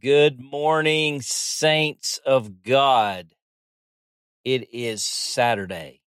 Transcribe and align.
Good 0.00 0.40
morning, 0.40 1.20
saints 1.20 2.18
of 2.24 2.62
God. 2.62 3.34
It 4.46 4.72
is 4.72 5.04
Saturday, 5.04 6.00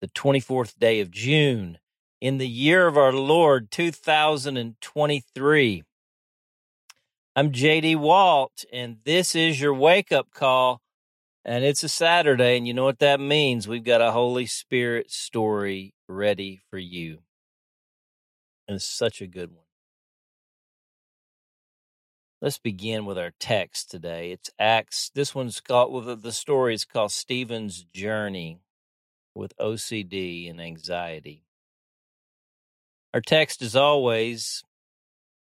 the 0.00 0.08
24th 0.08 0.78
day 0.78 1.00
of 1.00 1.10
June, 1.10 1.76
in 2.22 2.38
the 2.38 2.48
year 2.48 2.86
of 2.86 2.96
our 2.96 3.12
Lord 3.12 3.70
2023. 3.70 5.82
I'm 7.36 7.52
JD 7.52 7.96
Walt, 7.96 8.64
and 8.72 8.96
this 9.04 9.34
is 9.34 9.60
your 9.60 9.74
wake 9.74 10.10
up 10.10 10.30
call. 10.30 10.80
And 11.44 11.64
it's 11.64 11.84
a 11.84 11.88
Saturday, 11.90 12.56
and 12.56 12.66
you 12.66 12.72
know 12.72 12.84
what 12.84 13.00
that 13.00 13.20
means. 13.20 13.68
We've 13.68 13.84
got 13.84 14.00
a 14.00 14.12
Holy 14.12 14.46
Spirit 14.46 15.10
story 15.10 15.92
ready 16.08 16.62
for 16.70 16.78
you. 16.78 17.18
And 18.66 18.76
it's 18.76 18.88
such 18.88 19.20
a 19.20 19.26
good 19.26 19.50
one. 19.50 19.63
Let's 22.44 22.58
begin 22.58 23.06
with 23.06 23.16
our 23.16 23.32
text 23.40 23.90
today. 23.90 24.30
It's 24.30 24.50
Acts. 24.58 25.10
This 25.14 25.34
one's 25.34 25.60
called, 25.60 25.94
well, 25.94 26.14
the 26.14 26.30
story 26.30 26.74
is 26.74 26.84
called 26.84 27.10
Stephen's 27.10 27.84
Journey 27.84 28.60
with 29.34 29.56
OCD 29.56 30.50
and 30.50 30.60
Anxiety. 30.60 31.46
Our 33.14 33.22
text, 33.22 33.62
as 33.62 33.74
always, 33.74 34.62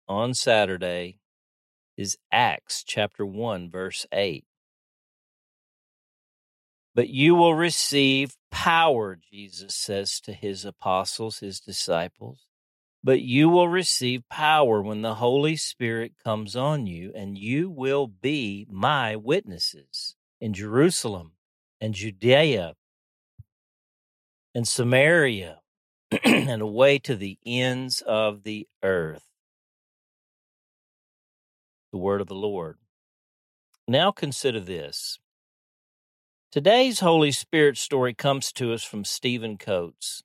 on 0.08 0.32
Saturday, 0.32 1.18
is 1.98 2.16
Acts 2.32 2.82
chapter 2.82 3.26
1, 3.26 3.70
verse 3.70 4.06
8. 4.10 4.46
But 6.94 7.10
you 7.10 7.34
will 7.34 7.54
receive 7.54 8.38
power, 8.50 9.18
Jesus 9.30 9.74
says 9.74 10.18
to 10.20 10.32
his 10.32 10.64
apostles, 10.64 11.40
his 11.40 11.60
disciples 11.60 12.45
but 13.06 13.22
you 13.22 13.48
will 13.48 13.68
receive 13.68 14.28
power 14.28 14.82
when 14.82 15.02
the 15.02 15.14
Holy 15.14 15.54
Spirit 15.54 16.14
comes 16.24 16.56
on 16.56 16.88
you, 16.88 17.12
and 17.14 17.38
you 17.38 17.70
will 17.70 18.08
be 18.08 18.66
my 18.68 19.14
witnesses 19.14 20.16
in 20.40 20.52
Jerusalem 20.52 21.30
and 21.80 21.94
Judea 21.94 22.74
and 24.56 24.66
Samaria 24.66 25.60
and 26.24 26.60
away 26.60 26.98
to 26.98 27.14
the 27.14 27.38
ends 27.46 28.02
of 28.04 28.42
the 28.42 28.66
earth. 28.82 29.28
The 31.92 31.98
word 31.98 32.20
of 32.20 32.26
the 32.26 32.34
Lord. 32.34 32.76
Now 33.86 34.10
consider 34.10 34.58
this. 34.58 35.20
Today's 36.50 36.98
Holy 36.98 37.30
Spirit 37.30 37.78
story 37.78 38.14
comes 38.14 38.50
to 38.54 38.72
us 38.72 38.82
from 38.82 39.04
Stephen 39.04 39.58
Coates. 39.58 40.24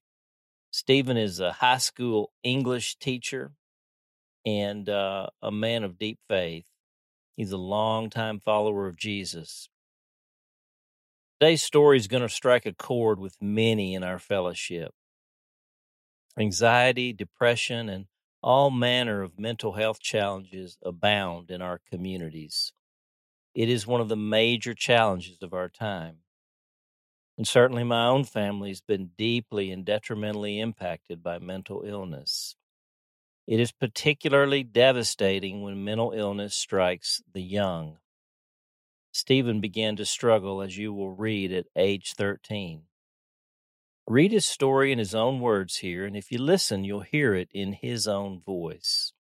Stephen 0.72 1.17
is 1.17 1.41
a 1.41 1.52
high 1.52 1.77
school 1.77 2.31
English 2.44 2.95
teacher 2.95 3.52
and 4.45 4.88
uh, 4.88 5.28
a 5.41 5.52
man 5.52 5.83
of 5.83 6.00
deep 6.00 6.17
faith. 6.30 6.66
He's 7.36 7.52
a 7.52 7.58
longtime 7.58 8.39
follower 8.39 8.88
of 8.88 8.95
Jesus. 8.95 9.67
Today's 11.39 11.61
story 11.61 11.97
is 11.97 12.08
going 12.08 12.23
to 12.23 12.30
strike 12.30 12.66
a 12.66 12.72
chord 12.72 13.19
with 13.19 13.36
many 13.41 13.94
in 13.94 14.03
our 14.03 14.17
fellowship. 14.17 14.94
Anxiety, 16.38 17.11
depression, 17.11 17.89
and 17.89 18.06
all 18.41 18.72
manner 18.72 19.22
of 19.22 19.38
mental 19.38 19.73
health 19.73 20.00
challenges 20.00 20.78
abound 20.85 21.52
in 21.52 21.61
our 21.61 21.81
communities. 21.91 22.72
It 23.53 23.67
is 23.67 23.85
one 23.85 24.00
of 24.00 24.08
the 24.08 24.16
major 24.16 24.73
challenges 24.73 25.39
of 25.41 25.53
our 25.53 25.67
time. 25.67 26.19
And 27.38 27.48
certainly 27.48 27.84
my 27.84 28.08
own 28.08 28.24
family 28.24 28.70
has 28.70 28.82
been 28.82 29.12
deeply 29.18 29.72
and 29.72 29.86
detrimentally 29.86 30.60
impacted 30.60 31.24
by 31.24 31.40
mental 31.40 31.84
illness. 31.86 32.56
It 33.48 33.60
is 33.60 33.72
particularly 33.72 34.64
devastating 34.64 35.62
when 35.62 35.84
mental 35.84 36.12
illness 36.12 36.56
strikes 36.56 37.22
the 37.34 37.42
young. 37.42 37.98
Stephen 39.12 39.59
began 39.59 39.96
to 39.98 40.06
struggle, 40.06 40.62
as 40.62 40.78
you 40.78 40.94
will 40.94 41.12
read, 41.12 41.52
at 41.52 41.66
age 41.76 42.14
13. 42.14 42.84
Read 44.08 44.31
his 44.31 44.46
story 44.46 44.91
in 44.91 45.00
his 45.00 45.14
own 45.14 45.40
words 45.40 45.78
here, 45.78 46.06
and 46.06 46.16
if 46.16 46.31
you 46.31 46.38
listen, 46.38 46.84
you'll 46.84 47.02
hear 47.02 47.34
it 47.34 47.50
in 47.53 47.74
his 47.74 48.08
own 48.08 48.41
voice. 48.41 49.14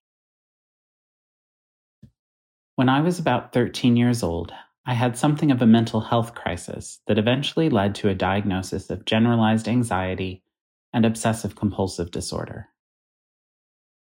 When 2.75 2.89
I 2.89 3.01
was 3.01 3.19
about 3.19 3.53
13 3.53 3.95
years 3.97 4.23
old, 4.23 4.53
I 4.85 4.95
had 4.95 5.15
something 5.15 5.51
of 5.51 5.61
a 5.61 5.67
mental 5.67 6.01
health 6.01 6.33
crisis 6.33 7.01
that 7.05 7.19
eventually 7.19 7.69
led 7.69 7.93
to 7.95 8.09
a 8.09 8.15
diagnosis 8.15 8.89
of 8.89 9.05
generalized 9.05 9.67
anxiety 9.67 10.43
and 10.91 11.05
obsessive 11.05 11.55
compulsive 11.55 12.09
disorder. 12.09 12.67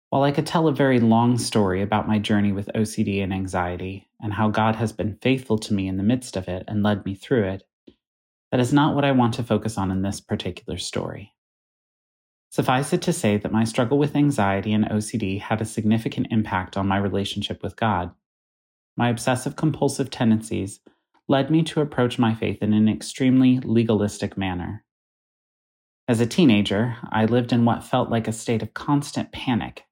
While 0.09 0.23
I 0.23 0.31
could 0.31 0.46
tell 0.46 0.68
a 0.68 0.73
very 0.73 1.00
long 1.00 1.38
story 1.38 1.81
about 1.81 2.07
my 2.07 2.18
journey 2.18 2.53
with 2.53 2.69
OCD 2.75 3.22
and 3.22 3.34
anxiety 3.34 4.07
and 4.22 4.31
how 4.31 4.50
God 4.50 4.75
has 4.78 4.94
been 4.94 5.18
faithful 5.22 5.57
to 5.57 5.73
me 5.73 5.88
in 5.88 5.97
the 5.97 6.03
midst 6.03 6.38
of 6.38 6.47
it 6.47 6.63
and 6.68 6.81
led 6.81 7.03
me 7.03 7.16
through 7.16 7.46
it, 7.46 7.63
that 8.52 8.62
is 8.62 8.72
not 8.72 8.96
what 8.96 9.03
I 9.03 9.12
want 9.12 9.34
to 9.34 9.44
focus 9.44 9.78
on 9.78 9.91
in 9.91 10.02
this 10.02 10.22
particular 10.22 10.78
story. 10.78 11.34
Suffice 12.52 12.94
it 12.94 13.02
to 13.02 13.12
say 13.12 13.38
that 13.38 13.52
my 13.52 13.63
struggle 13.63 13.97
with 13.97 14.16
anxiety 14.16 14.72
and 14.72 14.85
OCD 14.85 15.41
had 15.41 15.59
a 15.59 15.66
significant 15.66 16.28
impact 16.29 16.78
on 16.78 16.88
my 16.88 16.97
relationship 16.97 17.63
with 17.63 17.75
God 17.75 18.12
my 18.96 19.09
obsessive 19.09 19.56
compulsive 19.56 20.09
tendencies 20.09 20.80
led 21.28 21.50
me 21.50 21.64
to 21.64 21.81
approach 21.81 22.20
my 22.20 22.36
faith 22.36 22.62
in 22.62 22.74
an 22.74 22.88
extremely 22.88 23.59
legalistic 23.59 24.38
manner. 24.38 24.84
As 26.08 26.20
a 26.20 26.28
teenager, 26.28 26.98
I 27.12 27.26
lived 27.26 27.53
in 27.53 27.66
what 27.66 27.84
felt 27.84 28.09
like 28.09 28.28
a 28.28 28.34
state 28.34 28.62
of 28.62 28.74
constant 28.74 29.32
panic 29.32 29.84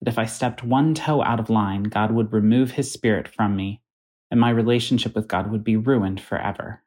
that 0.00 0.08
if 0.08 0.18
I 0.18 0.26
stepped 0.26 0.62
one 0.62 0.94
toe 0.94 1.22
out 1.22 1.40
of 1.40 1.50
line, 1.50 1.84
God 1.84 2.12
would 2.12 2.32
remove 2.32 2.72
his 2.72 2.92
spirit 2.92 3.26
from 3.26 3.56
me 3.56 3.82
and 4.30 4.38
my 4.38 4.50
relationship 4.50 5.14
with 5.14 5.28
God 5.28 5.50
would 5.50 5.64
be 5.64 5.76
ruined 5.76 6.20
forever. 6.20 6.84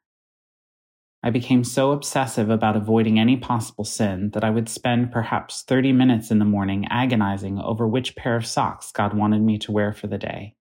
I 1.22 1.30
became 1.30 1.62
so 1.62 1.92
obsessive 1.92 2.50
about 2.50 2.76
avoiding 2.76 3.18
any 3.18 3.36
possible 3.36 3.84
sin 3.84 4.30
that 4.30 4.42
I 4.42 4.50
would 4.50 4.68
spend 4.68 5.12
perhaps 5.12 5.62
30 5.62 5.92
minutes 5.92 6.30
in 6.30 6.38
the 6.38 6.44
morning 6.44 6.86
agonizing 6.90 7.60
over 7.60 7.86
which 7.86 8.16
pair 8.16 8.34
of 8.36 8.46
socks 8.46 8.90
God 8.90 9.14
wanted 9.14 9.42
me 9.42 9.58
to 9.58 9.72
wear 9.72 9.92
for 9.92 10.08
the 10.08 10.18
day 10.18 10.56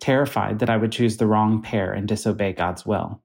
terrified 0.00 0.58
that 0.58 0.70
I 0.70 0.76
would 0.76 0.92
choose 0.92 1.16
the 1.16 1.26
wrong 1.26 1.62
pair 1.62 1.92
and 1.92 2.06
disobey 2.06 2.52
God's 2.52 2.84
will. 2.84 3.22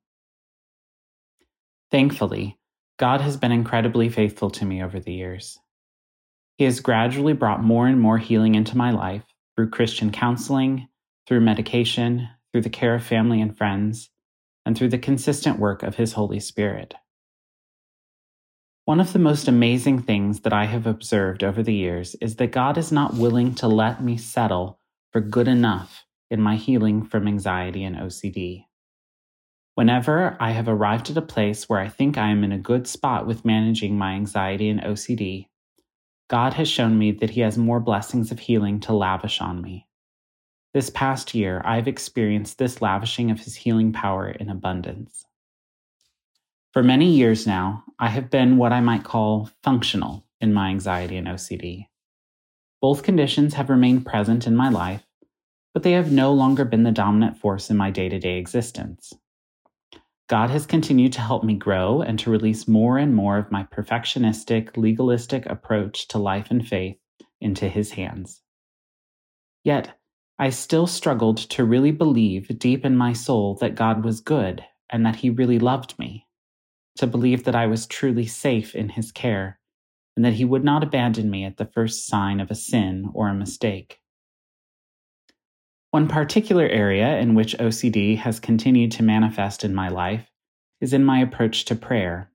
Thankfully, 1.91 2.57
God 2.97 3.21
has 3.21 3.35
been 3.35 3.51
incredibly 3.51 4.09
faithful 4.09 4.49
to 4.51 4.65
me 4.65 4.81
over 4.81 4.99
the 4.99 5.13
years. 5.13 5.59
He 6.57 6.65
has 6.65 6.79
gradually 6.79 7.33
brought 7.33 7.63
more 7.63 7.87
and 7.87 7.99
more 7.99 8.17
healing 8.17 8.55
into 8.55 8.77
my 8.77 8.91
life 8.91 9.23
through 9.55 9.71
Christian 9.71 10.11
counseling, 10.11 10.87
through 11.27 11.41
medication, 11.41 12.29
through 12.51 12.61
the 12.61 12.69
care 12.69 12.95
of 12.95 13.03
family 13.03 13.41
and 13.41 13.57
friends, 13.57 14.09
and 14.65 14.77
through 14.77 14.89
the 14.89 14.97
consistent 14.97 15.59
work 15.59 15.83
of 15.83 15.95
His 15.95 16.13
Holy 16.13 16.39
Spirit. 16.39 16.93
One 18.85 18.99
of 18.99 19.13
the 19.13 19.19
most 19.19 19.47
amazing 19.47 20.01
things 20.03 20.41
that 20.41 20.53
I 20.53 20.65
have 20.65 20.87
observed 20.87 21.43
over 21.43 21.63
the 21.63 21.73
years 21.73 22.15
is 22.21 22.35
that 22.37 22.51
God 22.51 22.77
is 22.77 22.91
not 22.91 23.15
willing 23.15 23.55
to 23.55 23.67
let 23.67 24.03
me 24.03 24.17
settle 24.17 24.79
for 25.11 25.21
good 25.21 25.47
enough 25.47 26.05
in 26.31 26.41
my 26.41 26.55
healing 26.55 27.05
from 27.05 27.27
anxiety 27.27 27.83
and 27.83 27.97
OCD. 27.97 28.65
Whenever 29.75 30.35
I 30.39 30.51
have 30.51 30.67
arrived 30.67 31.09
at 31.09 31.17
a 31.17 31.21
place 31.21 31.69
where 31.69 31.79
I 31.79 31.87
think 31.87 32.17
I 32.17 32.29
am 32.29 32.43
in 32.43 32.51
a 32.51 32.57
good 32.57 32.87
spot 32.87 33.27
with 33.27 33.45
managing 33.45 33.97
my 33.97 34.13
anxiety 34.13 34.69
and 34.69 34.81
OCD, 34.81 35.47
God 36.29 36.53
has 36.53 36.67
shown 36.67 36.97
me 36.97 37.11
that 37.11 37.31
He 37.31 37.41
has 37.41 37.57
more 37.57 37.79
blessings 37.79 38.31
of 38.31 38.39
healing 38.39 38.79
to 38.81 38.93
lavish 38.93 39.41
on 39.41 39.61
me. 39.61 39.87
This 40.73 40.89
past 40.89 41.35
year, 41.35 41.61
I've 41.65 41.87
experienced 41.87 42.57
this 42.57 42.81
lavishing 42.81 43.29
of 43.29 43.39
His 43.39 43.55
healing 43.55 43.91
power 43.91 44.29
in 44.29 44.49
abundance. 44.49 45.25
For 46.71 46.81
many 46.81 47.11
years 47.11 47.45
now, 47.45 47.83
I 47.99 48.07
have 48.07 48.29
been 48.29 48.57
what 48.57 48.71
I 48.71 48.79
might 48.79 49.03
call 49.03 49.49
functional 49.61 50.23
in 50.39 50.53
my 50.53 50.69
anxiety 50.69 51.17
and 51.17 51.27
OCD. 51.27 51.87
Both 52.81 53.03
conditions 53.03 53.53
have 53.55 53.69
remained 53.69 54.05
present 54.05 54.47
in 54.47 54.55
my 54.55 54.69
life, 54.69 55.03
but 55.73 55.83
they 55.83 55.93
have 55.93 56.11
no 56.11 56.33
longer 56.33 56.65
been 56.65 56.83
the 56.83 56.91
dominant 56.91 57.37
force 57.37 57.69
in 57.69 57.77
my 57.77 57.89
day 57.91 58.09
to 58.09 58.19
day 58.19 58.37
existence. 58.37 59.13
God 60.27 60.49
has 60.49 60.65
continued 60.65 61.13
to 61.13 61.21
help 61.21 61.43
me 61.43 61.55
grow 61.55 62.01
and 62.01 62.17
to 62.19 62.29
release 62.29 62.67
more 62.67 62.97
and 62.97 63.13
more 63.13 63.37
of 63.37 63.51
my 63.51 63.63
perfectionistic, 63.63 64.77
legalistic 64.77 65.45
approach 65.45 66.07
to 66.09 66.17
life 66.17 66.47
and 66.49 66.65
faith 66.65 66.97
into 67.41 67.67
His 67.67 67.91
hands. 67.91 68.41
Yet, 69.63 69.97
I 70.39 70.49
still 70.49 70.87
struggled 70.87 71.37
to 71.37 71.65
really 71.65 71.91
believe 71.91 72.57
deep 72.57 72.85
in 72.85 72.95
my 72.95 73.13
soul 73.13 73.55
that 73.55 73.75
God 73.75 74.03
was 74.03 74.21
good 74.21 74.63
and 74.89 75.05
that 75.05 75.17
He 75.17 75.29
really 75.29 75.59
loved 75.59 75.99
me, 75.99 76.27
to 76.95 77.07
believe 77.07 77.43
that 77.43 77.55
I 77.55 77.67
was 77.67 77.85
truly 77.85 78.25
safe 78.25 78.73
in 78.73 78.89
His 78.89 79.11
care, 79.11 79.59
and 80.15 80.25
that 80.25 80.33
He 80.33 80.45
would 80.45 80.63
not 80.63 80.83
abandon 80.83 81.29
me 81.29 81.43
at 81.45 81.57
the 81.57 81.65
first 81.65 82.07
sign 82.07 82.39
of 82.39 82.49
a 82.49 82.55
sin 82.55 83.09
or 83.13 83.27
a 83.27 83.33
mistake. 83.33 84.00
One 85.91 86.07
particular 86.07 86.65
area 86.67 87.19
in 87.19 87.35
which 87.35 87.57
OCD 87.57 88.17
has 88.17 88.39
continued 88.39 88.93
to 88.93 89.03
manifest 89.03 89.65
in 89.65 89.75
my 89.75 89.89
life 89.89 90.31
is 90.79 90.93
in 90.93 91.03
my 91.03 91.19
approach 91.19 91.65
to 91.65 91.75
prayer. 91.75 92.31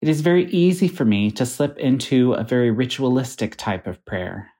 It 0.00 0.08
is 0.08 0.20
very 0.20 0.48
easy 0.52 0.86
for 0.86 1.04
me 1.04 1.32
to 1.32 1.44
slip 1.44 1.76
into 1.76 2.34
a 2.34 2.44
very 2.44 2.70
ritualistic 2.70 3.56
type 3.56 3.88
of 3.88 4.04
prayer, 4.04 4.52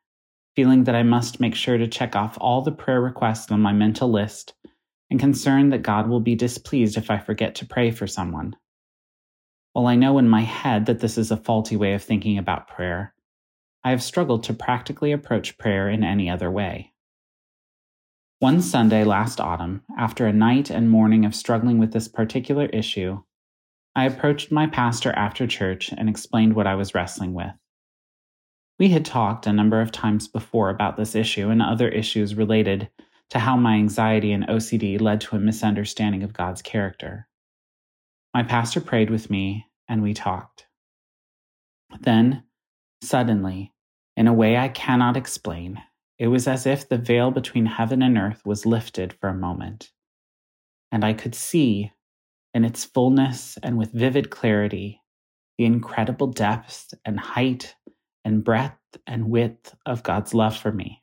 feeling 0.56 0.82
that 0.82 0.96
I 0.96 1.04
must 1.04 1.38
make 1.38 1.54
sure 1.54 1.78
to 1.78 1.86
check 1.86 2.16
off 2.16 2.36
all 2.40 2.62
the 2.62 2.72
prayer 2.72 3.00
requests 3.00 3.52
on 3.52 3.60
my 3.60 3.72
mental 3.72 4.10
list, 4.10 4.54
and 5.08 5.20
concerned 5.20 5.72
that 5.72 5.82
God 5.82 6.08
will 6.08 6.18
be 6.18 6.34
displeased 6.34 6.96
if 6.96 7.08
I 7.08 7.18
forget 7.18 7.54
to 7.56 7.66
pray 7.66 7.92
for 7.92 8.08
someone. 8.08 8.56
While 9.74 9.86
I 9.86 9.94
know 9.94 10.18
in 10.18 10.28
my 10.28 10.42
head 10.42 10.86
that 10.86 10.98
this 10.98 11.16
is 11.16 11.30
a 11.30 11.36
faulty 11.36 11.76
way 11.76 11.94
of 11.94 12.02
thinking 12.02 12.36
about 12.36 12.66
prayer, 12.66 13.14
I 13.84 13.90
have 13.90 14.02
struggled 14.02 14.42
to 14.44 14.54
practically 14.54 15.12
approach 15.12 15.56
prayer 15.56 15.88
in 15.88 16.02
any 16.02 16.28
other 16.28 16.50
way. 16.50 16.94
One 18.40 18.62
Sunday 18.62 19.02
last 19.02 19.40
autumn, 19.40 19.82
after 19.98 20.24
a 20.24 20.32
night 20.32 20.70
and 20.70 20.88
morning 20.88 21.24
of 21.24 21.34
struggling 21.34 21.78
with 21.78 21.92
this 21.92 22.06
particular 22.06 22.66
issue, 22.66 23.20
I 23.96 24.04
approached 24.04 24.52
my 24.52 24.68
pastor 24.68 25.10
after 25.10 25.44
church 25.48 25.90
and 25.90 26.08
explained 26.08 26.54
what 26.54 26.68
I 26.68 26.76
was 26.76 26.94
wrestling 26.94 27.34
with. 27.34 27.50
We 28.78 28.90
had 28.90 29.04
talked 29.04 29.48
a 29.48 29.52
number 29.52 29.80
of 29.80 29.90
times 29.90 30.28
before 30.28 30.70
about 30.70 30.96
this 30.96 31.16
issue 31.16 31.48
and 31.48 31.60
other 31.60 31.88
issues 31.88 32.36
related 32.36 32.88
to 33.30 33.40
how 33.40 33.56
my 33.56 33.74
anxiety 33.74 34.30
and 34.30 34.46
OCD 34.46 35.00
led 35.00 35.20
to 35.22 35.34
a 35.34 35.40
misunderstanding 35.40 36.22
of 36.22 36.32
God's 36.32 36.62
character. 36.62 37.26
My 38.32 38.44
pastor 38.44 38.80
prayed 38.80 39.10
with 39.10 39.30
me 39.30 39.66
and 39.88 40.00
we 40.00 40.14
talked. 40.14 40.68
Then, 42.02 42.44
suddenly, 43.02 43.72
in 44.16 44.28
a 44.28 44.32
way 44.32 44.56
I 44.56 44.68
cannot 44.68 45.16
explain, 45.16 45.82
it 46.18 46.28
was 46.28 46.48
as 46.48 46.66
if 46.66 46.88
the 46.88 46.98
veil 46.98 47.30
between 47.30 47.66
heaven 47.66 48.02
and 48.02 48.18
earth 48.18 48.44
was 48.44 48.66
lifted 48.66 49.12
for 49.12 49.28
a 49.28 49.34
moment, 49.34 49.90
and 50.90 51.04
I 51.04 51.12
could 51.12 51.34
see, 51.34 51.92
in 52.54 52.64
its 52.64 52.84
fullness 52.84 53.58
and 53.62 53.78
with 53.78 53.92
vivid 53.92 54.30
clarity, 54.30 55.02
the 55.58 55.64
incredible 55.64 56.28
depth 56.28 56.94
and 57.04 57.20
height 57.20 57.74
and 58.24 58.42
breadth 58.42 58.78
and 59.06 59.30
width 59.30 59.74
of 59.86 60.02
God's 60.02 60.34
love 60.34 60.56
for 60.56 60.72
me. 60.72 61.02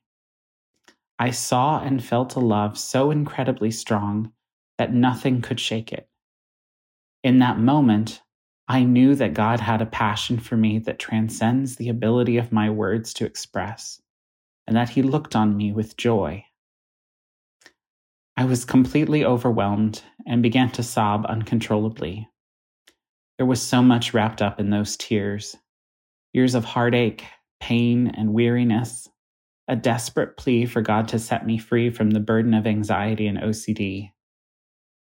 I 1.18 1.32
saw 1.32 1.82
and 1.82 2.04
felt 2.04 2.36
a 2.36 2.40
love 2.40 2.78
so 2.78 3.12
incredibly 3.12 3.72
strong 3.72 4.34
that 4.78 4.94
nothing 4.94 5.42
could 5.42 5.60
shake 5.60 5.94
it. 5.94 6.10
In 7.24 7.40
that 7.40 7.58
moment, 7.58 8.22
I 8.68 8.84
knew 8.84 9.16
that 9.16 9.34
God 9.34 9.60
had 9.60 9.82
a 9.82 9.86
passion 9.86 10.40
for 10.40 10.58
me 10.58 10.80
that 10.80 11.00
transcends 11.00 11.76
the 11.76 11.90
ability 11.90 12.38
of 12.38 12.52
my 12.52 12.70
words 12.70 13.14
to 13.14 13.26
express, 13.26 14.02
and 14.68 14.76
that 14.76 14.90
He 14.90 15.02
looked 15.02 15.36
on 15.36 15.56
me 15.56 15.72
with 15.72 15.98
joy. 15.98 16.46
I 18.38 18.46
was 18.46 18.66
completely 18.66 19.24
overwhelmed 19.24 20.02
and 20.26 20.44
began 20.44 20.72
to 20.72 20.84
sob 20.84 21.26
uncontrollably. 21.28 22.28
There 23.38 23.46
was 23.46 23.62
so 23.62 23.82
much 23.82 24.14
wrapped 24.14 24.42
up 24.42 24.60
in 24.60 24.70
those 24.70 24.98
tears 24.98 25.56
years 26.34 26.54
of 26.54 26.66
heartache, 26.66 27.24
pain, 27.62 28.12
and 28.18 28.34
weariness, 28.34 29.08
a 29.70 29.76
desperate 29.76 30.36
plea 30.36 30.66
for 30.66 30.82
God 30.82 31.08
to 31.08 31.18
set 31.18 31.46
me 31.46 31.58
free 31.58 31.90
from 31.90 32.12
the 32.12 32.20
burden 32.20 32.54
of 32.54 32.68
anxiety 32.68 33.26
and 33.26 33.38
OCD. 33.38 34.12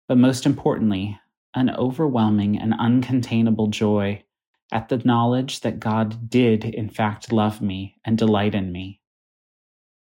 But 0.08 0.18
most 0.18 0.44
importantly, 0.44 1.20
an 1.54 1.70
overwhelming 1.70 2.58
and 2.58 2.74
uncontainable 2.74 3.70
joy 3.70 4.24
at 4.72 4.88
the 4.88 4.98
knowledge 4.98 5.60
that 5.60 5.80
God 5.80 6.28
did, 6.28 6.64
in 6.64 6.88
fact, 6.88 7.32
love 7.32 7.62
me 7.62 7.96
and 8.04 8.18
delight 8.18 8.54
in 8.56 8.72
me. 8.72 9.00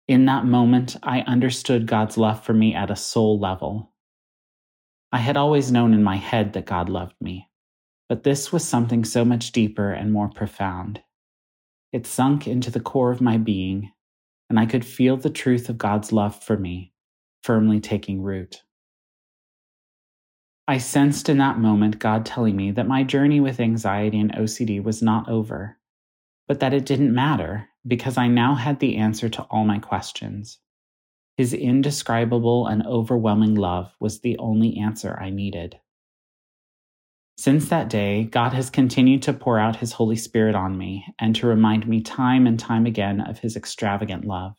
In 0.09 0.25
that 0.25 0.43
moment, 0.43 0.97
I 1.03 1.21
understood 1.21 1.85
God's 1.85 2.17
love 2.17 2.43
for 2.43 2.51
me 2.51 2.73
at 2.73 2.89
a 2.89 2.95
soul 2.95 3.37
level. 3.37 3.93
I 5.11 5.19
had 5.19 5.37
always 5.37 5.71
known 5.71 5.93
in 5.93 6.01
my 6.01 6.15
head 6.15 6.53
that 6.53 6.65
God 6.65 6.89
loved 6.89 7.13
me, 7.21 7.47
but 8.07 8.23
this 8.23 8.51
was 8.51 8.67
something 8.67 9.05
so 9.05 9.23
much 9.23 9.51
deeper 9.51 9.91
and 9.91 10.11
more 10.11 10.27
profound. 10.27 11.03
It 11.93 12.07
sunk 12.07 12.47
into 12.47 12.71
the 12.71 12.79
core 12.79 13.11
of 13.11 13.21
my 13.21 13.37
being, 13.37 13.91
and 14.49 14.59
I 14.59 14.65
could 14.65 14.83
feel 14.83 15.15
the 15.15 15.29
truth 15.29 15.69
of 15.69 15.77
God's 15.77 16.11
love 16.11 16.43
for 16.43 16.57
me 16.57 16.91
firmly 17.43 17.79
taking 17.79 18.23
root. 18.23 18.63
I 20.67 20.79
sensed 20.79 21.29
in 21.29 21.37
that 21.37 21.59
moment 21.59 21.99
God 21.99 22.25
telling 22.25 22.55
me 22.55 22.71
that 22.71 22.87
my 22.87 23.03
journey 23.03 23.41
with 23.41 23.59
anxiety 23.59 24.19
and 24.19 24.33
OCD 24.33 24.83
was 24.83 25.03
not 25.03 25.29
over, 25.29 25.77
but 26.47 26.61
that 26.61 26.73
it 26.73 26.87
didn't 26.87 27.13
matter 27.13 27.69
because 27.89 28.17
I 28.17 28.27
now 28.27 28.55
had 28.55 28.79
the 28.79 28.95
answer 28.95 29.27
to 29.27 29.41
all 29.43 29.65
my 29.65 29.79
questions. 29.79 30.59
His 31.35 31.53
indescribable 31.53 32.67
and 32.67 32.85
overwhelming 32.85 33.55
love 33.55 33.93
was 33.99 34.19
the 34.19 34.37
only 34.37 34.77
answer 34.77 35.17
I 35.19 35.29
needed. 35.31 35.79
Since 37.37 37.69
that 37.69 37.89
day, 37.89 38.25
God 38.25 38.51
has 38.53 38.69
continued 38.69 39.21
to 39.23 39.33
pour 39.33 39.57
out 39.57 39.77
His 39.77 39.93
Holy 39.93 40.17
Spirit 40.17 40.55
on 40.55 40.77
me 40.77 41.05
and 41.17 41.35
to 41.37 41.47
remind 41.47 41.87
me 41.87 42.01
time 42.01 42.45
and 42.45 42.59
time 42.59 42.85
again 42.85 43.21
of 43.21 43.39
His 43.39 43.55
extravagant 43.55 44.25
love. 44.25 44.55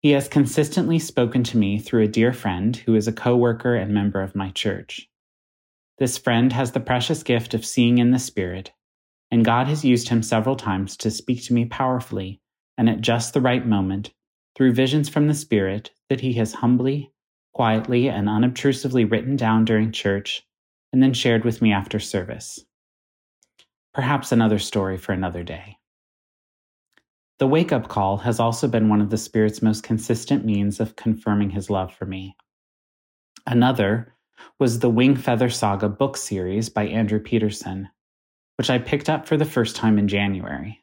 He 0.00 0.12
has 0.12 0.28
consistently 0.28 1.00
spoken 1.00 1.42
to 1.42 1.58
me 1.58 1.80
through 1.80 2.04
a 2.04 2.08
dear 2.08 2.32
friend 2.32 2.76
who 2.76 2.94
is 2.94 3.08
a 3.08 3.12
co-worker 3.12 3.74
and 3.74 3.92
member 3.92 4.22
of 4.22 4.36
my 4.36 4.50
church. 4.50 5.08
This 5.98 6.16
friend 6.16 6.52
has 6.52 6.70
the 6.70 6.78
precious 6.78 7.24
gift 7.24 7.52
of 7.54 7.66
seeing 7.66 7.98
in 7.98 8.12
the 8.12 8.20
Spirit, 8.20 8.70
and 9.30 9.44
God 9.44 9.66
has 9.66 9.84
used 9.84 10.08
him 10.08 10.22
several 10.22 10.56
times 10.56 10.96
to 10.98 11.10
speak 11.10 11.44
to 11.44 11.54
me 11.54 11.66
powerfully 11.66 12.40
and 12.76 12.88
at 12.88 13.00
just 13.00 13.34
the 13.34 13.40
right 13.40 13.66
moment 13.66 14.12
through 14.56 14.72
visions 14.72 15.08
from 15.08 15.26
the 15.26 15.34
Spirit 15.34 15.90
that 16.08 16.20
he 16.20 16.32
has 16.34 16.54
humbly, 16.54 17.12
quietly, 17.52 18.08
and 18.08 18.28
unobtrusively 18.28 19.04
written 19.04 19.36
down 19.36 19.64
during 19.64 19.92
church 19.92 20.46
and 20.92 21.02
then 21.02 21.12
shared 21.12 21.44
with 21.44 21.60
me 21.60 21.72
after 21.72 21.98
service. 21.98 22.64
Perhaps 23.92 24.32
another 24.32 24.58
story 24.58 24.96
for 24.96 25.12
another 25.12 25.42
day. 25.42 25.76
The 27.38 27.46
wake 27.46 27.72
up 27.72 27.88
call 27.88 28.16
has 28.18 28.40
also 28.40 28.66
been 28.66 28.88
one 28.88 29.00
of 29.00 29.10
the 29.10 29.16
Spirit's 29.16 29.62
most 29.62 29.84
consistent 29.84 30.44
means 30.44 30.80
of 30.80 30.96
confirming 30.96 31.50
his 31.50 31.70
love 31.70 31.94
for 31.94 32.04
me. 32.04 32.36
Another 33.46 34.14
was 34.58 34.80
the 34.80 34.90
Wingfeather 34.90 35.52
Saga 35.52 35.88
book 35.88 36.16
series 36.16 36.68
by 36.68 36.86
Andrew 36.86 37.20
Peterson, 37.20 37.88
which 38.58 38.70
I 38.70 38.78
picked 38.78 39.08
up 39.08 39.28
for 39.28 39.36
the 39.36 39.44
first 39.44 39.76
time 39.76 39.98
in 39.98 40.08
January. 40.08 40.82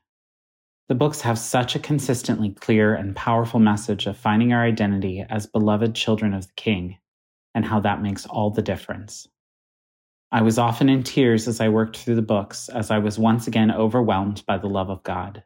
The 0.87 0.95
books 0.95 1.19
have 1.21 1.37
such 1.37 1.75
a 1.75 1.79
consistently 1.79 2.51
clear 2.51 2.95
and 2.95 3.13
powerful 3.15 3.59
message 3.59 4.07
of 4.07 4.15
finding 4.15 4.53
our 4.53 4.63
identity 4.63 5.25
as 5.29 5.45
beloved 5.45 5.93
children 5.93 6.33
of 6.33 6.47
the 6.47 6.53
King, 6.55 6.97
and 7.53 7.65
how 7.65 7.81
that 7.81 8.01
makes 8.01 8.25
all 8.25 8.49
the 8.49 8.61
difference. 8.61 9.27
I 10.31 10.41
was 10.41 10.57
often 10.57 10.87
in 10.87 11.03
tears 11.03 11.49
as 11.49 11.59
I 11.59 11.67
worked 11.67 11.97
through 11.97 12.15
the 12.15 12.21
books, 12.21 12.69
as 12.69 12.91
I 12.91 12.99
was 12.99 13.19
once 13.19 13.45
again 13.45 13.71
overwhelmed 13.71 14.45
by 14.45 14.57
the 14.57 14.67
love 14.67 14.89
of 14.89 15.03
God. 15.03 15.43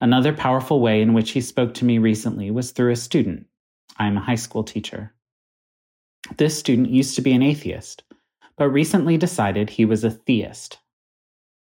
Another 0.00 0.32
powerful 0.32 0.80
way 0.80 1.02
in 1.02 1.12
which 1.12 1.32
he 1.32 1.42
spoke 1.42 1.74
to 1.74 1.84
me 1.84 1.98
recently 1.98 2.50
was 2.50 2.70
through 2.70 2.92
a 2.92 2.96
student. 2.96 3.46
I 3.98 4.06
am 4.06 4.16
a 4.16 4.22
high 4.22 4.36
school 4.36 4.64
teacher. 4.64 5.12
This 6.38 6.58
student 6.58 6.88
used 6.88 7.14
to 7.16 7.22
be 7.22 7.32
an 7.32 7.42
atheist, 7.42 8.04
but 8.58 8.68
recently 8.68 9.16
decided 9.16 9.70
he 9.70 9.84
was 9.84 10.02
a 10.02 10.10
theist. 10.10 10.78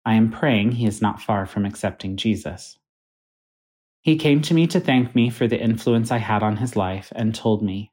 I 0.03 0.15
am 0.15 0.31
praying 0.31 0.71
he 0.71 0.87
is 0.87 1.01
not 1.01 1.21
far 1.21 1.45
from 1.45 1.63
accepting 1.63 2.17
Jesus. 2.17 2.79
He 4.01 4.17
came 4.17 4.41
to 4.41 4.53
me 4.53 4.65
to 4.67 4.79
thank 4.79 5.13
me 5.13 5.29
for 5.29 5.47
the 5.47 5.59
influence 5.59 6.11
I 6.11 6.17
had 6.17 6.41
on 6.41 6.57
his 6.57 6.75
life 6.75 7.13
and 7.15 7.35
told 7.35 7.61
me, 7.61 7.91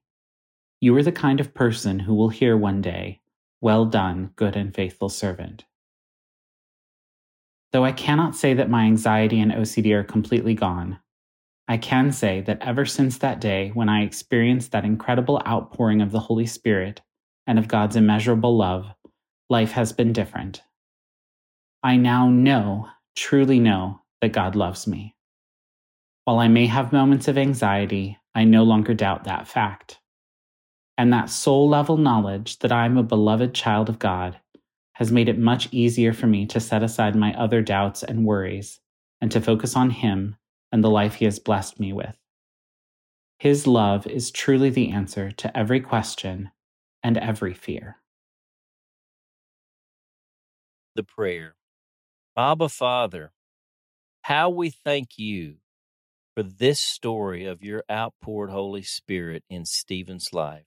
You 0.81 0.97
are 0.97 1.03
the 1.03 1.13
kind 1.13 1.39
of 1.39 1.55
person 1.55 1.99
who 1.99 2.15
will 2.15 2.31
hear 2.31 2.57
one 2.57 2.81
day, 2.81 3.21
well 3.61 3.85
done, 3.85 4.31
good 4.37 4.57
and 4.57 4.75
faithful 4.75 5.09
servant. 5.09 5.65
Though 7.73 7.85
I 7.85 7.93
cannot 7.93 8.37
say 8.37 8.55
that 8.55 8.71
my 8.71 8.85
anxiety 8.85 9.41
and 9.41 9.53
OCD 9.53 9.93
are 9.93 10.05
completely 10.05 10.55
gone, 10.55 11.01
I 11.67 11.77
can 11.77 12.13
say 12.13 12.41
that 12.43 12.63
ever 12.63 12.85
since 12.85 13.19
that 13.19 13.41
day 13.41 13.71
when 13.75 13.89
I 13.89 14.03
experienced 14.03 14.71
that 14.73 14.85
incredible 14.85 15.43
outpouring 15.47 16.01
of 16.01 16.13
the 16.13 16.21
Holy 16.21 16.47
Spirit 16.47 17.01
and 17.47 17.59
of 17.59 17.69
God's 17.69 17.97
immeasurable 17.97 18.57
love, 18.57 18.87
life 19.51 19.73
has 19.73 19.93
been 19.93 20.13
different. 20.13 20.63
I 21.83 21.97
now 21.97 22.29
know, 22.29 22.89
truly 23.17 23.61
know, 23.61 24.01
that 24.21 24.33
God 24.33 24.57
loves 24.57 24.87
me. 24.87 25.15
While 26.25 26.39
I 26.39 26.49
may 26.49 26.67
have 26.67 26.93
moments 26.93 27.29
of 27.29 27.37
anxiety, 27.37 28.19
I 28.35 28.45
no 28.45 28.63
longer 28.63 28.95
doubt 28.95 29.25
that 29.25 29.47
fact 29.47 30.01
and 30.97 31.13
that 31.13 31.31
soul 31.31 31.69
level 31.69 31.97
knowledge 31.97 32.59
that 32.61 32.73
I'm 32.73 32.97
a 32.97 33.03
beloved 33.03 33.55
child 33.55 33.89
of 33.89 33.99
God 33.99 34.39
has 34.95 35.11
made 35.11 35.29
it 35.29 35.39
much 35.39 35.69
easier 35.73 36.13
for 36.13 36.27
me 36.27 36.47
to 36.47 36.61
set 36.61 36.83
aside 36.83 37.17
my 37.17 37.35
other 37.35 37.63
doubts 37.63 38.03
and 38.03 38.25
worries 38.25 38.81
and 39.21 39.31
to 39.33 39.41
focus 39.41 39.75
on 39.75 39.91
Him 39.91 40.37
and 40.71 40.85
the 40.85 40.91
life 40.91 41.15
He 41.15 41.25
has 41.25 41.39
blessed 41.39 41.81
me 41.81 41.93
with. 41.93 42.17
His 43.39 43.67
love 43.67 44.07
is 44.07 44.31
truly 44.31 44.71
the 44.71 44.91
answer 44.91 45.33
to 45.33 45.57
every 45.57 45.81
question 45.81 46.51
and 47.05 47.19
every 47.19 47.55
fear. 47.55 47.99
The 50.97 51.05
prayer 51.05 51.55
Abba, 52.37 52.69
Father, 52.69 53.33
how 54.23 54.51
we 54.51 54.71
thank 54.71 55.19
you 55.19 55.57
for 56.35 56.43
this 56.43 56.81
story 56.81 57.45
of 57.45 57.63
your 57.63 57.85
outpoured 57.89 58.51
Holy 58.51 58.83
Spirit 58.83 59.45
in 59.49 59.65
Stephen's 59.65 60.31
life. 60.33 60.65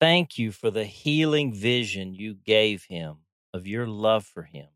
Thank 0.00 0.38
you 0.38 0.52
for 0.52 0.70
the 0.70 0.84
healing 0.84 1.52
vision 1.52 2.14
you 2.14 2.34
gave 2.34 2.84
him 2.84 3.16
of 3.52 3.66
your 3.66 3.86
love 3.86 4.24
for 4.24 4.44
him. 4.44 4.68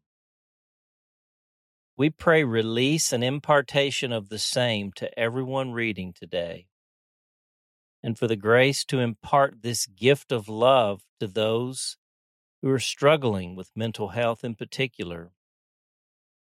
We 1.97 2.11
pray 2.11 2.45
release 2.45 3.13
and 3.13 3.23
impartation 3.23 4.13
of 4.13 4.29
the 4.29 4.39
same 4.39 4.93
to 4.97 5.19
everyone 5.19 5.73
reading 5.73 6.13
today, 6.13 6.67
and 8.03 8.19
for 8.19 8.27
the 8.27 8.37
grace 8.37 8.85
to 8.87 8.99
impart 8.99 9.63
this 9.63 9.87
gift 9.87 10.33
of 10.33 10.49
love 10.49 11.03
to 11.21 11.27
those 11.27 11.97
who 12.61 12.71
are 12.71 12.79
struggling 12.79 13.57
with 13.57 13.71
mental 13.77 14.09
health 14.09 14.45
in 14.45 14.55
particular. 14.55 15.31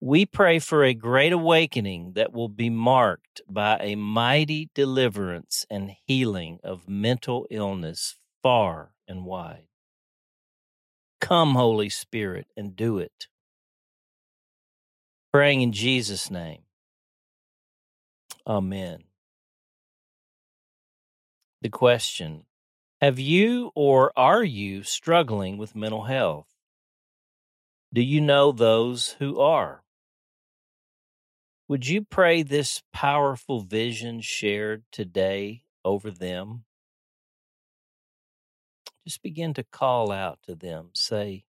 We 0.02 0.26
pray 0.26 0.60
for 0.60 0.84
a 0.84 0.94
great 0.94 1.34
awakening 1.34 2.14
that 2.14 2.34
will 2.34 2.50
be 2.50 2.70
marked 2.70 3.42
by 3.50 3.78
a 3.82 3.96
mighty 3.96 4.70
deliverance 4.76 5.66
and 5.70 5.96
healing 6.06 6.60
of 6.64 6.90
mental 6.90 7.48
illness 7.50 8.18
far 8.44 8.92
and 9.08 9.26
wide. 9.26 9.68
Come, 11.22 11.56
Holy 11.56 11.90
Spirit, 11.90 12.48
and 12.56 12.76
do 12.76 13.00
it. 13.00 13.28
Praying 15.32 15.62
in 15.62 15.72
Jesus' 15.72 16.30
name. 16.30 16.64
Amen. 18.46 19.05
The 21.66 21.70
question 21.70 22.46
Have 23.02 23.18
you 23.18 23.72
or 23.74 24.14
are 24.16 24.44
you 24.44 24.84
struggling 24.84 25.58
with 25.58 25.76
mental 25.76 26.04
health? 26.04 26.46
Do 27.92 28.04
you 28.04 28.22
know 28.22 28.52
those 28.52 29.16
who 29.18 29.40
are? 29.40 29.84
Would 31.68 31.88
you 31.88 32.04
pray 32.04 32.44
this 32.44 32.84
powerful 32.94 33.62
vision 33.62 34.22
shared 34.22 34.84
today 34.92 35.64
over 35.84 36.12
them? 36.12 36.66
Just 39.04 39.24
begin 39.24 39.56
to 39.56 39.64
call 39.64 40.12
out 40.12 40.38
to 40.44 40.54
them. 40.54 40.92
Say, 40.94 41.46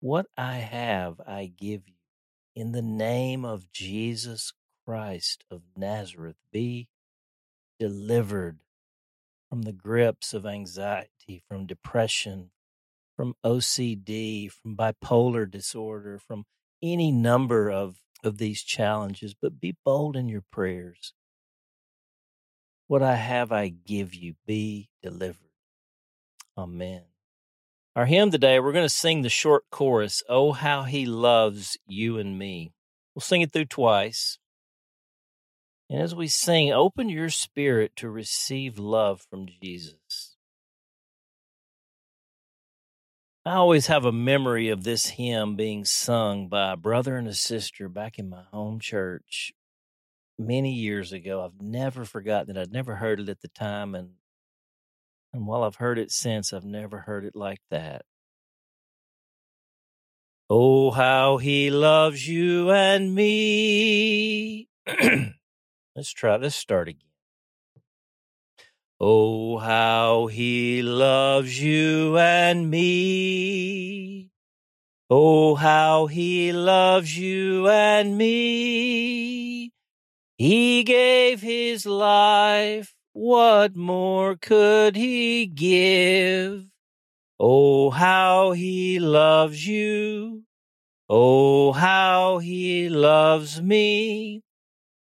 What 0.00 0.26
I 0.36 0.54
have, 0.54 1.20
I 1.24 1.46
give 1.46 1.86
you. 1.86 1.94
In 2.56 2.72
the 2.72 2.82
name 2.82 3.44
of 3.44 3.70
Jesus 3.70 4.52
Christ 4.84 5.44
of 5.48 5.62
Nazareth, 5.76 6.38
be 6.52 6.88
delivered 7.78 8.58
from 9.50 9.62
the 9.62 9.72
grips 9.72 10.32
of 10.32 10.46
anxiety, 10.46 11.42
from 11.46 11.66
depression, 11.66 12.52
from 13.16 13.34
OCD, 13.44 14.50
from 14.50 14.76
bipolar 14.76 15.50
disorder, 15.50 16.18
from 16.18 16.46
any 16.82 17.12
number 17.12 17.70
of 17.70 18.00
of 18.22 18.38
these 18.38 18.62
challenges, 18.62 19.34
but 19.34 19.60
be 19.60 19.76
bold 19.84 20.16
in 20.16 20.28
your 20.28 20.44
prayers. 20.52 21.14
What 22.86 23.02
I 23.02 23.14
have, 23.14 23.52
I 23.52 23.68
give 23.68 24.14
you. 24.14 24.34
Be 24.46 24.90
delivered. 25.02 25.50
Amen. 26.56 27.02
Our 27.96 28.06
hymn 28.06 28.30
today, 28.30 28.60
we're 28.60 28.72
going 28.72 28.84
to 28.84 28.88
sing 28.88 29.22
the 29.22 29.28
short 29.28 29.64
chorus, 29.70 30.22
Oh, 30.28 30.52
how 30.52 30.82
he 30.84 31.06
loves 31.06 31.76
you 31.86 32.18
and 32.18 32.38
me. 32.38 32.72
We'll 33.14 33.20
sing 33.20 33.42
it 33.42 33.52
through 33.52 33.66
twice. 33.66 34.38
And 35.90 36.00
as 36.00 36.14
we 36.14 36.28
sing, 36.28 36.70
open 36.70 37.08
your 37.08 37.30
spirit 37.30 37.96
to 37.96 38.08
receive 38.08 38.78
love 38.78 39.26
from 39.28 39.48
Jesus. 39.60 40.36
I 43.44 43.54
always 43.54 43.88
have 43.88 44.04
a 44.04 44.12
memory 44.12 44.68
of 44.68 44.84
this 44.84 45.06
hymn 45.06 45.56
being 45.56 45.84
sung 45.84 46.46
by 46.46 46.72
a 46.72 46.76
brother 46.76 47.16
and 47.16 47.26
a 47.26 47.34
sister 47.34 47.88
back 47.88 48.20
in 48.20 48.30
my 48.30 48.44
home 48.52 48.78
church 48.78 49.52
many 50.38 50.72
years 50.72 51.12
ago. 51.12 51.44
I've 51.44 51.60
never 51.60 52.04
forgotten 52.04 52.56
it. 52.56 52.60
I'd 52.60 52.72
never 52.72 52.94
heard 52.94 53.18
it 53.18 53.28
at 53.28 53.40
the 53.40 53.48
time, 53.48 53.96
and 53.96 54.10
and 55.32 55.44
while 55.44 55.64
I've 55.64 55.76
heard 55.76 55.98
it 55.98 56.12
since, 56.12 56.52
I've 56.52 56.64
never 56.64 56.98
heard 56.98 57.24
it 57.24 57.34
like 57.34 57.60
that. 57.70 58.04
Oh, 60.48 60.92
how 60.92 61.38
he 61.38 61.70
loves 61.70 62.28
you 62.28 62.70
and 62.70 63.12
me. 63.12 64.68
let's 65.94 66.10
try. 66.12 66.36
Let's 66.36 66.54
start 66.54 66.88
again. 66.88 67.02
Oh, 69.00 69.58
how 69.58 70.26
he 70.26 70.82
loves 70.82 71.60
you 71.60 72.18
and 72.18 72.70
me. 72.70 74.30
Oh, 75.08 75.54
how 75.54 76.06
he 76.06 76.52
loves 76.52 77.16
you 77.16 77.68
and 77.68 78.18
me. 78.18 79.72
He 80.36 80.82
gave 80.84 81.40
his 81.40 81.86
life. 81.86 82.94
What 83.12 83.74
more 83.74 84.36
could 84.36 84.96
he 84.96 85.46
give? 85.46 86.66
Oh, 87.38 87.90
how 87.90 88.52
he 88.52 89.00
loves 89.00 89.66
you. 89.66 90.44
Oh, 91.08 91.72
how 91.72 92.38
he 92.38 92.88
loves 92.88 93.60
me. 93.60 94.42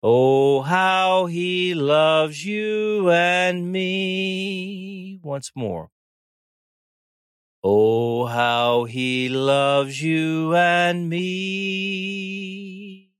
Oh, 0.05 0.63
how 0.63 1.27
he 1.27 1.75
loves 1.75 2.45
you 2.45 3.09
and 3.09 3.71
me. 3.71 5.21
Once 5.23 5.53
more. 5.55 5.91
Oh, 7.63 8.27
how 8.27 8.83
he 8.83 9.29
loves 9.29 10.03
you 10.03 10.57
and 10.57 11.09
me. 11.09 13.13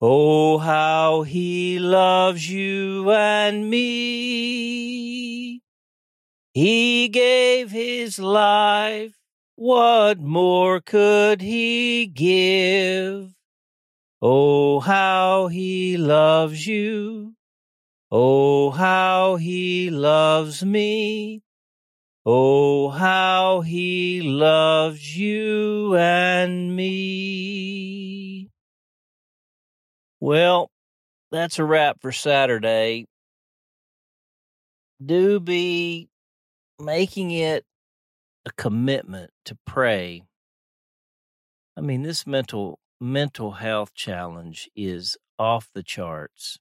Oh, 0.00 0.58
how 0.58 1.22
he 1.22 1.80
loves 1.80 2.48
you 2.48 3.10
and 3.10 3.68
me. 3.68 5.64
He 6.54 7.08
gave 7.08 7.72
his 7.72 8.20
life. 8.20 9.18
What 9.56 10.20
more 10.20 10.80
could 10.80 11.42
he 11.42 12.06
give? 12.06 13.34
Oh, 14.22 14.80
how 14.80 15.46
he 15.48 15.96
loves 15.96 16.66
you. 16.66 17.34
Oh, 18.10 18.70
how 18.70 19.36
he 19.36 19.88
loves 19.88 20.62
me. 20.62 21.42
Oh, 22.26 22.90
how 22.90 23.62
he 23.62 24.20
loves 24.20 25.16
you 25.16 25.96
and 25.96 26.76
me. 26.76 28.50
Well, 30.20 30.70
that's 31.30 31.58
a 31.58 31.64
wrap 31.64 32.02
for 32.02 32.12
Saturday. 32.12 33.06
Do 35.02 35.40
be 35.40 36.10
making 36.78 37.30
it 37.30 37.64
a 38.44 38.50
commitment 38.52 39.30
to 39.46 39.56
pray. 39.66 40.24
I 41.74 41.80
mean, 41.80 42.02
this 42.02 42.26
mental 42.26 42.78
mental 43.00 43.52
health 43.52 43.94
challenge 43.94 44.68
is 44.76 45.16
off 45.38 45.70
the 45.74 45.82
charts. 45.82 46.58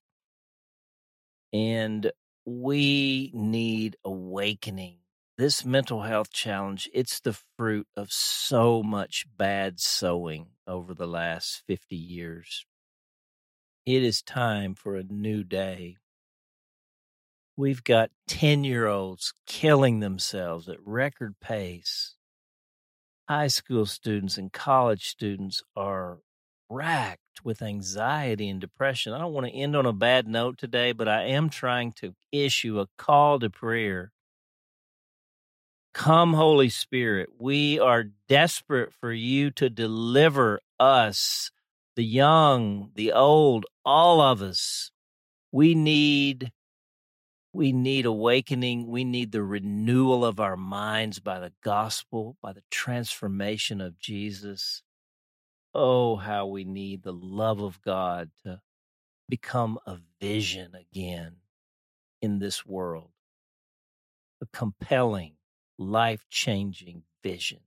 And 1.51 2.11
we 2.45 3.31
need 3.33 3.97
awakening. 4.05 4.97
This 5.37 5.65
mental 5.65 6.03
health 6.03 6.31
challenge, 6.31 6.89
it's 6.93 7.19
the 7.19 7.37
fruit 7.57 7.87
of 7.95 8.11
so 8.11 8.83
much 8.83 9.25
bad 9.37 9.79
sowing 9.79 10.47
over 10.67 10.93
the 10.93 11.07
last 11.07 11.63
50 11.67 11.95
years. 11.95 12.65
It 13.85 14.03
is 14.03 14.21
time 14.21 14.75
for 14.75 14.95
a 14.95 15.03
new 15.03 15.43
day. 15.43 15.97
We've 17.57 17.83
got 17.83 18.11
10 18.27 18.63
year 18.63 18.87
olds 18.87 19.33
killing 19.45 19.99
themselves 19.99 20.69
at 20.69 20.77
record 20.85 21.35
pace. 21.41 22.15
High 23.27 23.47
school 23.47 23.85
students 23.85 24.37
and 24.37 24.51
college 24.51 25.07
students 25.07 25.61
are 25.75 26.19
racked 26.69 27.43
with 27.43 27.61
anxiety 27.61 28.49
and 28.49 28.61
depression. 28.61 29.13
I 29.13 29.19
don't 29.19 29.33
want 29.33 29.47
to 29.47 29.53
end 29.53 29.75
on 29.75 29.85
a 29.85 29.93
bad 29.93 30.27
note 30.27 30.57
today, 30.57 30.91
but 30.91 31.07
I 31.07 31.23
am 31.23 31.49
trying 31.49 31.91
to 31.93 32.13
issue 32.31 32.79
a 32.79 32.87
call 32.97 33.39
to 33.39 33.49
prayer. 33.49 34.11
Come, 35.93 36.33
Holy 36.33 36.69
Spirit. 36.69 37.29
We 37.39 37.79
are 37.79 38.05
desperate 38.27 38.93
for 38.93 39.11
you 39.11 39.51
to 39.51 39.69
deliver 39.69 40.61
us, 40.79 41.51
the 41.95 42.05
young, 42.05 42.91
the 42.95 43.11
old, 43.11 43.65
all 43.83 44.21
of 44.21 44.41
us. 44.41 44.91
We 45.51 45.73
need 45.73 46.51
we 47.51 47.71
need 47.71 48.05
awakening. 48.05 48.87
We 48.87 49.03
need 49.03 49.31
the 49.31 49.43
renewal 49.43 50.23
of 50.23 50.39
our 50.39 50.55
minds 50.55 51.19
by 51.19 51.39
the 51.39 51.51
gospel, 51.63 52.37
by 52.41 52.53
the 52.53 52.61
transformation 52.69 53.81
of 53.81 53.99
Jesus. 53.99 54.83
Oh, 55.73 56.15
how 56.15 56.47
we 56.47 56.63
need 56.63 57.03
the 57.03 57.13
love 57.13 57.61
of 57.61 57.81
God 57.81 58.31
to 58.43 58.61
become 59.27 59.77
a 59.85 59.97
vision 60.19 60.73
again 60.75 61.37
in 62.21 62.39
this 62.39 62.65
world. 62.65 63.11
A 64.41 64.47
compelling, 64.51 65.33
life 65.77 66.25
changing 66.29 67.03
vision. 67.21 67.59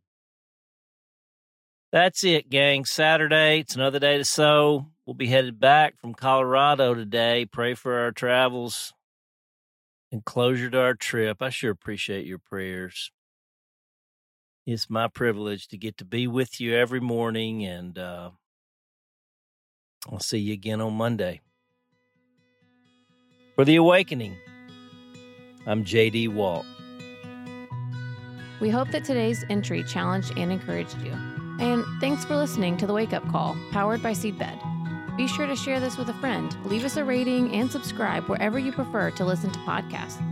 That's 1.93 2.25
it, 2.25 2.49
gang. 2.49 2.87
Saturday, 2.87 3.61
it's 3.61 3.77
another 3.77 3.99
day 3.99 4.17
to 4.17 4.25
sow. 4.25 4.87
We'll 5.05 5.15
be 5.15 5.27
headed 5.27 5.61
back 5.61 5.99
from 6.01 6.15
Colorado 6.15 6.95
today. 6.95 7.45
Pray 7.45 7.75
for 7.75 8.01
our 8.01 8.13
travels 8.13 8.95
and 10.11 10.25
closure 10.25 10.71
to 10.71 10.81
our 10.81 10.95
trip. 10.95 11.43
I 11.43 11.51
sure 11.51 11.71
appreciate 11.71 12.27
your 12.27 12.39
prayers 12.39 13.13
it's 14.67 14.89
my 14.89 15.09
privilege 15.09 15.69
to 15.69 15.77
get 15.77 15.97
to 15.99 16.05
be 16.05 16.27
with 16.27 16.61
you 16.61 16.75
every 16.75 17.01
morning 17.01 17.65
and 17.65 17.99
uh, 17.99 18.31
I'll 20.11 20.21
see 20.21 20.39
you 20.39 20.53
again 20.53 20.81
on 20.81 20.95
Monday. 20.95 21.41
For 23.55 23.65
The 23.65 23.77
Awakening, 23.77 24.37
I'm 25.67 25.85
JD 25.85 26.29
Walt. 26.29 26.65
We 28.61 28.71
hope 28.71 28.91
that 28.93 29.05
today's 29.05 29.45
entry 29.51 29.83
challenged 29.85 30.39
and 30.39 30.53
encouraged 30.53 31.01
you. 31.03 31.13
And 31.61 31.85
thanks 32.01 32.25
for 32.25 32.37
listening 32.37 32.77
to 32.79 32.87
the 32.87 32.95
Wake 32.95 33.13
Up 33.13 33.29
Call, 33.31 33.57
powered 33.73 34.03
by 34.03 34.13
Seedbed. 34.13 35.17
Be 35.17 35.29
sure 35.29 35.47
to 35.47 35.55
share 35.55 35.81
this 35.81 35.99
with 35.99 36.09
a 36.09 36.15
friend, 36.15 36.57
leave 36.65 36.85
us 36.85 36.97
a 36.97 37.05
rating, 37.05 37.53
and 37.53 37.71
subscribe 37.71 38.29
wherever 38.29 38.59
you 38.59 38.73
prefer 38.73 39.11
to 39.11 39.25
listen 39.25 39.51
to 39.51 39.59
podcasts. 39.61 40.32